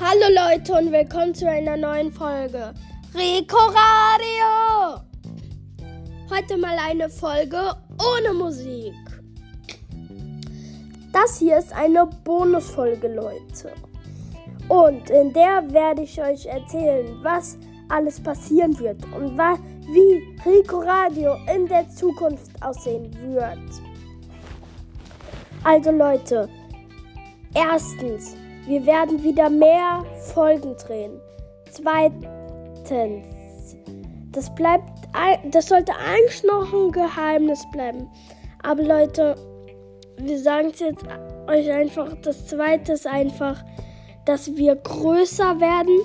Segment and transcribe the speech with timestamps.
[0.00, 2.72] Hallo Leute und willkommen zu einer neuen Folge
[3.16, 5.00] Rico Radio.
[6.30, 8.94] Heute mal eine Folge ohne Musik.
[11.12, 13.72] Das hier ist eine Bonusfolge, Leute.
[14.68, 17.58] Und in der werde ich euch erzählen, was
[17.88, 23.58] alles passieren wird und wie Rico Radio in der Zukunft aussehen wird.
[25.64, 26.48] Also Leute,
[27.52, 28.36] erstens,
[28.68, 30.04] wir werden wieder mehr
[30.34, 31.18] Folgen drehen.
[31.70, 33.26] Zweitens,
[34.32, 35.08] das bleibt,
[35.50, 38.10] das sollte eigentlich noch ein Geheimnis bleiben.
[38.62, 39.36] Aber Leute,
[40.18, 41.04] wir sagen es jetzt
[41.48, 42.14] euch einfach.
[42.22, 43.64] Das zweite ist einfach,
[44.26, 46.00] dass wir größer werden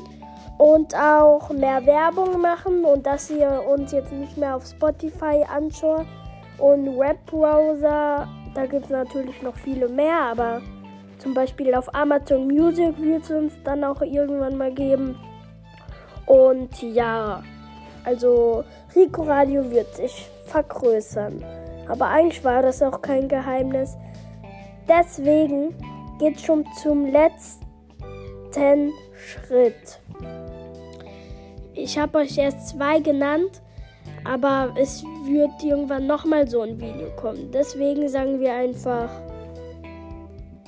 [0.57, 6.05] und auch mehr Werbung machen und dass ihr uns jetzt nicht mehr auf Spotify anschaut
[6.59, 8.27] und Webbrowser.
[8.55, 10.61] Da gibt es natürlich noch viele mehr, aber
[11.23, 15.17] zum Beispiel auf Amazon Music wird es uns dann auch irgendwann mal geben.
[16.25, 17.41] Und ja,
[18.03, 21.41] also Rico Radio wird sich vergrößern.
[21.87, 23.95] Aber eigentlich war das auch kein Geheimnis.
[24.87, 25.73] Deswegen
[26.19, 29.99] geht schon zum letzten Schritt.
[31.73, 33.61] Ich habe euch erst zwei genannt,
[34.25, 37.49] aber es wird irgendwann nochmal so ein Video kommen.
[37.51, 39.09] Deswegen sagen wir einfach.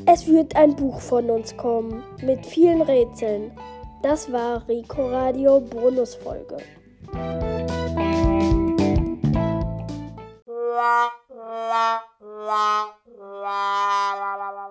[0.07, 3.51] Es wird ein Buch von uns kommen mit vielen Rätseln.
[4.03, 6.57] Das war Rico Radio Bonusfolge.
[10.75, 12.93] La la la
[13.41, 14.64] la la la